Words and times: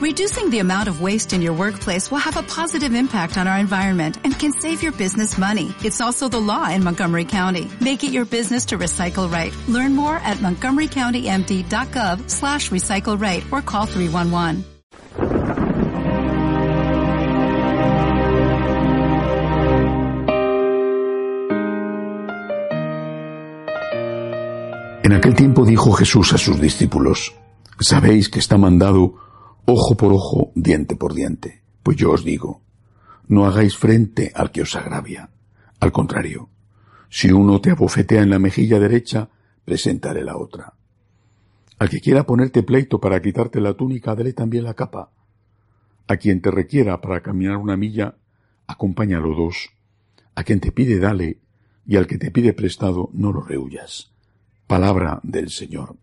Reducing 0.00 0.48
the 0.48 0.60
amount 0.60 0.88
of 0.88 1.02
waste 1.02 1.34
in 1.34 1.42
your 1.42 1.52
workplace 1.52 2.10
will 2.10 2.24
have 2.24 2.38
a 2.38 2.42
positive 2.42 2.94
impact 2.94 3.36
on 3.36 3.46
our 3.46 3.58
environment 3.58 4.16
and 4.24 4.32
can 4.32 4.50
save 4.50 4.82
your 4.82 4.92
business 4.92 5.36
money. 5.36 5.74
It's 5.84 6.00
also 6.00 6.26
the 6.26 6.40
law 6.40 6.70
in 6.70 6.82
Montgomery 6.82 7.26
County. 7.26 7.70
Make 7.82 8.02
it 8.02 8.10
your 8.10 8.24
business 8.24 8.64
to 8.72 8.78
recycle 8.78 9.30
right. 9.30 9.52
Learn 9.68 9.94
more 9.94 10.16
at 10.16 10.38
montgomerycountymd.gov 10.38 12.30
slash 12.30 12.70
recycle 12.70 13.20
right 13.20 13.44
or 13.52 13.60
call 13.60 13.84
311. 13.84 14.64
En 25.04 25.12
aquel 25.12 25.34
tiempo 25.34 25.66
dijo 25.66 25.92
Jesús 25.92 26.32
a 26.32 26.38
sus 26.38 26.58
discípulos, 26.58 27.34
Sabéis 27.78 28.30
que 28.30 28.38
está 28.38 28.56
mandado 28.56 29.29
ojo 29.70 29.96
por 29.96 30.12
ojo, 30.12 30.52
diente 30.54 30.96
por 30.96 31.14
diente. 31.14 31.62
Pues 31.82 31.96
yo 31.96 32.10
os 32.12 32.24
digo, 32.24 32.62
no 33.28 33.46
hagáis 33.46 33.76
frente 33.76 34.32
al 34.34 34.50
que 34.50 34.62
os 34.62 34.74
agravia. 34.76 35.30
Al 35.78 35.92
contrario, 35.92 36.48
si 37.08 37.32
uno 37.32 37.60
te 37.60 37.70
abofetea 37.70 38.22
en 38.22 38.30
la 38.30 38.38
mejilla 38.38 38.78
derecha, 38.78 39.28
preséntale 39.64 40.22
la 40.24 40.36
otra. 40.36 40.74
Al 41.78 41.88
que 41.88 42.00
quiera 42.00 42.24
ponerte 42.24 42.62
pleito 42.62 43.00
para 43.00 43.22
quitarte 43.22 43.60
la 43.60 43.74
túnica, 43.74 44.14
dale 44.14 44.32
también 44.32 44.64
la 44.64 44.74
capa. 44.74 45.10
A 46.06 46.16
quien 46.16 46.42
te 46.42 46.50
requiera 46.50 47.00
para 47.00 47.22
caminar 47.22 47.56
una 47.56 47.76
milla, 47.76 48.16
acompáñalo 48.66 49.34
dos. 49.34 49.70
A 50.34 50.44
quien 50.44 50.60
te 50.60 50.72
pide, 50.72 50.98
dale, 50.98 51.38
y 51.86 51.96
al 51.96 52.06
que 52.06 52.18
te 52.18 52.30
pide 52.30 52.52
prestado, 52.52 53.10
no 53.12 53.32
lo 53.32 53.40
rehuyas. 53.40 54.10
Palabra 54.66 55.20
del 55.22 55.50
Señor. 55.50 55.96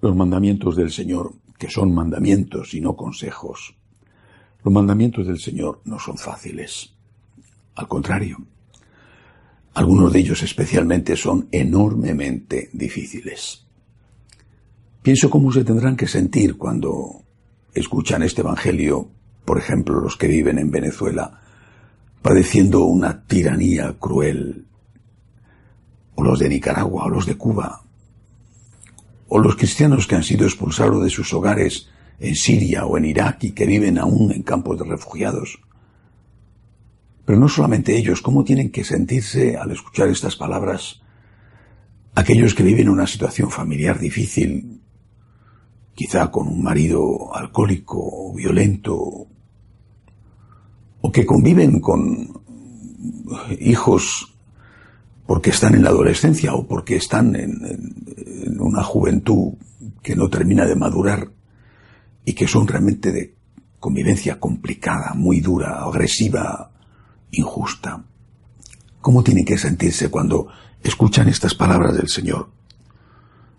Los 0.00 0.14
mandamientos 0.14 0.76
del 0.76 0.90
Señor, 0.90 1.32
que 1.58 1.68
son 1.70 1.94
mandamientos 1.94 2.74
y 2.74 2.80
no 2.80 2.94
consejos, 2.94 3.74
los 4.62 4.72
mandamientos 4.72 5.26
del 5.26 5.38
Señor 5.38 5.80
no 5.84 5.98
son 5.98 6.16
fáciles. 6.16 6.94
Al 7.74 7.88
contrario, 7.88 8.38
algunos 9.74 10.12
de 10.12 10.18
ellos 10.20 10.42
especialmente 10.42 11.16
son 11.16 11.48
enormemente 11.52 12.70
difíciles. 12.72 13.64
Pienso 15.02 15.30
cómo 15.30 15.52
se 15.52 15.64
tendrán 15.64 15.96
que 15.96 16.06
sentir 16.06 16.56
cuando 16.56 17.22
escuchan 17.72 18.22
este 18.22 18.40
Evangelio, 18.40 19.08
por 19.44 19.58
ejemplo, 19.58 20.00
los 20.00 20.16
que 20.16 20.26
viven 20.26 20.58
en 20.58 20.70
Venezuela, 20.70 21.40
padeciendo 22.20 22.84
una 22.84 23.24
tiranía 23.24 23.96
cruel 23.98 24.66
o 26.16 26.24
los 26.24 26.40
de 26.40 26.48
Nicaragua, 26.48 27.04
o 27.04 27.08
los 27.08 27.26
de 27.26 27.36
Cuba, 27.36 27.80
o 29.28 29.38
los 29.38 29.56
cristianos 29.56 30.06
que 30.06 30.16
han 30.16 30.24
sido 30.24 30.46
expulsados 30.46 31.02
de 31.02 31.10
sus 31.10 31.32
hogares 31.32 31.88
en 32.18 32.34
Siria 32.34 32.86
o 32.86 32.96
en 32.96 33.04
Irak 33.04 33.44
y 33.44 33.52
que 33.52 33.66
viven 33.66 33.98
aún 33.98 34.32
en 34.32 34.42
campos 34.42 34.78
de 34.78 34.84
refugiados. 34.84 35.60
Pero 37.24 37.38
no 37.38 37.48
solamente 37.48 37.96
ellos, 37.96 38.22
¿cómo 38.22 38.42
tienen 38.42 38.70
que 38.70 38.84
sentirse 38.84 39.56
al 39.56 39.70
escuchar 39.70 40.08
estas 40.08 40.36
palabras 40.36 41.02
aquellos 42.14 42.54
que 42.54 42.64
viven 42.64 42.88
una 42.88 43.06
situación 43.06 43.50
familiar 43.50 43.98
difícil, 43.98 44.80
quizá 45.94 46.30
con 46.30 46.48
un 46.48 46.62
marido 46.62 47.34
alcohólico 47.34 47.98
o 48.00 48.34
violento, 48.34 49.28
o 51.00 51.12
que 51.12 51.24
conviven 51.24 51.80
con 51.80 52.32
hijos 53.60 54.37
porque 55.28 55.50
están 55.50 55.74
en 55.74 55.82
la 55.82 55.90
adolescencia 55.90 56.54
o 56.54 56.66
porque 56.66 56.96
están 56.96 57.36
en, 57.36 58.56
una 58.58 58.82
juventud 58.82 59.58
que 60.02 60.16
no 60.16 60.30
termina 60.30 60.64
de 60.64 60.74
madurar 60.74 61.28
y 62.24 62.32
que 62.32 62.48
son 62.48 62.66
realmente 62.66 63.12
de 63.12 63.34
convivencia 63.78 64.40
complicada, 64.40 65.12
muy 65.12 65.40
dura, 65.40 65.84
agresiva, 65.84 66.70
injusta. 67.30 68.02
¿Cómo 69.02 69.22
tienen 69.22 69.44
que 69.44 69.58
sentirse 69.58 70.08
cuando 70.08 70.48
escuchan 70.82 71.28
estas 71.28 71.54
palabras 71.54 71.94
del 71.94 72.08
Señor? 72.08 72.48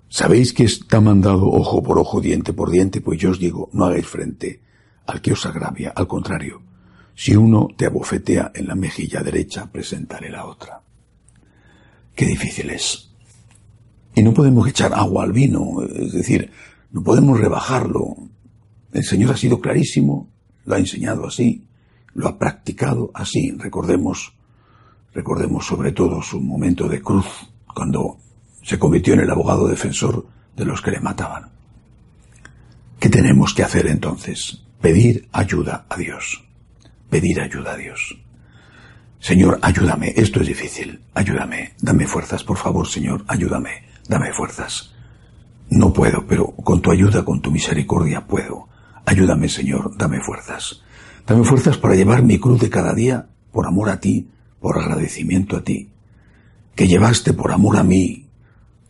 Sabéis 0.07 0.53
que 0.53 0.63
está 0.63 1.00
mandado 1.00 1.46
ojo 1.51 1.84
por 1.84 2.00
ojo, 2.00 2.19
diente 2.19 2.51
por 2.51 2.72
diente, 2.72 3.00
pues 3.00 3.19
yo 3.19 3.30
os 3.30 3.38
digo, 3.38 3.69
no 3.74 3.86
hagáis 3.86 4.07
frente 4.07 4.59
al 5.06 5.22
que 5.22 5.34
os 5.34 5.46
agravia, 5.46 5.94
al 5.96 6.07
contrario, 6.07 6.63
si 7.13 7.36
uno 7.36 7.68
te 7.78 7.86
abofetea 7.86 8.53
en 8.56 8.66
la 8.66 8.74
mejilla 8.74 9.22
derecha, 9.22 9.72
preséntale 9.72 10.31
la 10.31 10.46
otra. 10.46 10.81
Qué 12.19 12.25
difícil 12.25 12.69
es. 12.69 13.12
Y 14.13 14.24
no 14.24 14.34
podemos 14.34 14.68
echar 14.68 14.94
agua 14.94 15.24
al 15.24 15.31
vino, 15.31 15.81
es 15.84 16.12
decir, 16.12 16.52
no 16.91 17.02
podemos 17.02 17.40
rebajarlo. 17.40 18.13
El 18.91 19.06
Señor 19.06 19.31
ha 19.31 19.38
sido 19.38 19.62
clarísimo, 19.62 20.30
lo 20.66 20.75
ha 20.75 20.80
enseñado 20.80 21.25
así, 21.25 21.66
lo 22.16 22.28
ha 22.28 22.38
practicado 22.38 23.09
así. 23.13 23.52
Recordemos, 23.52 24.34
recordemos 25.13 25.66
sobre 25.66 25.94
todo 25.94 26.22
su 26.22 26.41
momento 26.41 26.90
de 26.90 27.02
cruz, 27.02 27.25
cuando 27.74 28.18
se 28.63 28.78
convirtió 28.78 29.13
en 29.13 29.22
el 29.22 29.31
abogado 29.31 29.69
defensor 29.69 30.28
de 30.57 30.66
los 30.66 30.81
que 30.81 30.91
le 30.91 31.00
mataban. 31.00 31.51
¿Qué 33.00 33.07
tenemos 33.07 33.53
que 33.53 33.63
hacer 33.63 33.88
entonces? 33.88 34.62
Pedir 34.81 35.30
ayuda 35.31 35.86
a 35.88 35.96
Dios. 35.96 36.44
Pedir 37.09 37.40
ayuda 37.40 37.72
a 37.72 37.78
Dios. 37.78 38.19
Señor, 39.19 39.59
ayúdame, 39.62 40.13
esto 40.16 40.40
es 40.41 40.47
difícil, 40.47 41.02
ayúdame, 41.13 41.74
dame 41.81 42.07
fuerzas, 42.07 42.44
por 42.44 42.57
favor, 42.57 42.88
Señor, 42.88 43.25
ayúdame, 43.28 43.84
dame 44.07 44.31
fuerzas. 44.31 44.94
No 45.69 45.91
puedo, 45.94 46.25
pero 46.25 46.52
con 46.63 46.81
tu 46.81 46.90
ayuda, 46.90 47.24
con 47.25 47.41
tu 47.41 47.52
misericordia 47.52 48.25
puedo. 48.25 48.68
Ayúdame, 49.06 49.50
Señor, 49.50 49.96
dame 49.97 50.22
fuerzas. 50.22 50.81
Dame 51.28 51.44
fuerzas 51.44 51.78
para 51.78 51.96
llevar 51.96 52.24
mi 52.24 52.40
cruz 52.40 52.62
de 52.62 52.69
cada 52.69 52.94
día 52.94 53.28
por 53.52 53.68
amor 53.68 53.90
a 53.90 54.00
ti, 54.00 54.30
por 54.59 54.80
agradecimiento 54.80 55.57
a 55.57 55.63
ti. 55.63 55.90
Que 56.74 56.88
llevaste 56.88 57.34
por 57.34 57.51
amor 57.51 57.78
a 57.78 57.84
mí 57.84 58.28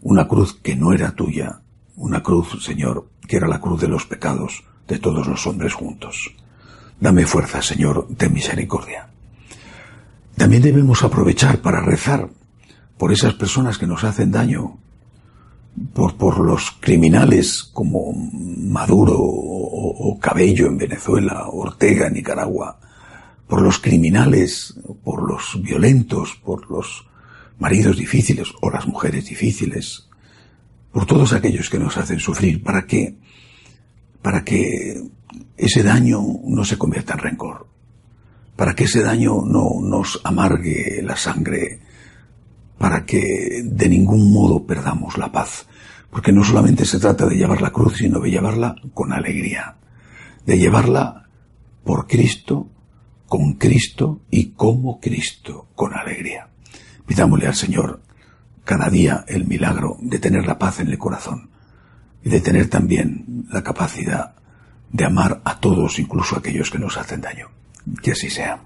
una 0.02 0.28
cruz 0.28 0.54
que 0.54 0.76
no 0.76 0.94
era 0.94 1.12
tuya, 1.12 1.62
una 1.98 2.24
cruz, 2.24 2.64
Señor, 2.64 3.10
que 3.28 3.38
era 3.38 3.48
la 3.48 3.60
cruz 3.60 3.82
de 3.82 3.88
los 3.88 4.06
pecados 4.06 4.64
de 4.88 5.00
todos 5.00 5.28
los 5.28 5.46
hombres 5.48 5.74
juntos. 5.74 6.34
Dame 7.00 7.26
fuerzas, 7.26 7.66
Señor, 7.66 8.08
de 8.08 8.30
misericordia. 8.30 9.09
También 10.40 10.64
debemos 10.64 11.04
aprovechar 11.04 11.60
para 11.60 11.82
rezar 11.82 12.30
por 12.98 13.12
esas 13.12 13.34
personas 13.34 13.78
que 13.78 13.86
nos 13.86 14.06
hacen 14.06 14.32
daño, 14.32 14.80
por, 15.94 16.40
los 16.40 16.72
criminales 16.80 17.64
como 17.74 18.14
Maduro 18.14 19.18
o, 19.20 20.12
o, 20.12 20.18
Cabello 20.18 20.68
en 20.68 20.78
Venezuela, 20.78 21.50
Ortega 21.50 22.08
en 22.08 22.14
Nicaragua, 22.14 22.80
por 23.50 23.62
los 23.62 23.80
criminales, 23.80 24.80
por 25.04 25.30
los 25.30 25.62
violentos, 25.62 26.40
por 26.42 26.72
los 26.72 27.06
maridos 27.60 27.98
difíciles 27.98 28.48
o 28.62 28.70
las 28.70 28.88
mujeres 28.88 29.26
difíciles, 29.26 30.08
por 30.94 31.06
todos 31.06 31.34
aquellos 31.34 31.70
que 31.70 31.80
nos 31.80 31.98
hacen 31.98 32.22
sufrir, 32.22 32.64
para 32.64 32.86
que, 32.86 33.18
para 34.22 34.46
que 34.46 35.04
ese 35.58 35.84
daño 35.84 36.22
no 36.46 36.64
se 36.64 36.78
convierta 36.78 37.16
en 37.16 37.20
rencor, 37.20 37.68
para 38.60 38.76
que 38.76 38.84
ese 38.84 39.02
daño 39.02 39.42
no 39.46 39.80
nos 39.82 40.20
amargue 40.22 41.02
la 41.02 41.16
sangre, 41.16 41.80
para 42.78 43.06
que 43.06 43.62
de 43.64 43.88
ningún 43.88 44.34
modo 44.34 44.66
perdamos 44.66 45.18
la 45.18 45.32
paz, 45.32 45.66
porque 46.12 46.34
no 46.34 46.44
solamente 46.44 46.84
se 46.84 47.00
trata 47.00 47.26
de 47.26 47.38
llevar 47.38 47.62
la 47.62 47.72
cruz, 47.72 48.00
sino 48.00 48.20
de 48.20 48.32
llevarla 48.32 48.76
con 48.94 49.14
alegría, 49.14 49.78
de 50.46 50.58
llevarla 50.58 51.30
por 51.86 52.06
Cristo, 52.06 52.70
con 53.30 53.54
Cristo 53.54 54.24
y 54.30 54.48
como 54.52 55.00
Cristo, 55.00 55.70
con 55.74 55.94
alegría. 55.94 56.50
Pidámosle 57.08 57.48
al 57.48 57.56
Señor 57.56 58.02
cada 58.66 58.90
día 58.90 59.24
el 59.30 59.48
milagro 59.48 59.96
de 60.02 60.20
tener 60.20 60.46
la 60.46 60.60
paz 60.60 60.82
en 60.82 60.90
el 60.90 60.98
corazón 60.98 61.50
y 62.26 62.30
de 62.30 62.42
tener 62.42 62.68
también 62.68 63.46
la 63.54 63.64
capacidad 63.64 64.36
de 64.92 65.06
amar 65.06 65.40
a 65.46 65.62
todos, 65.62 65.98
incluso 65.98 66.36
a 66.36 66.40
aquellos 66.40 66.70
que 66.70 66.78
nos 66.78 66.98
hacen 66.98 67.22
daño. 67.22 67.58
Que 68.02 68.12
así 68.12 68.30
sea. 68.30 68.60